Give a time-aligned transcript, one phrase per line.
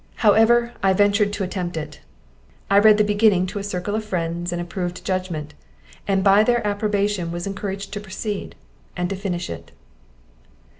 [0.25, 1.99] However, I ventured to attempt it;
[2.71, 5.53] I read the beginning to a circle of friends of approved judgment,
[6.07, 8.55] and by their approbation was encouraged to proceed,
[8.97, 9.71] and to finish it.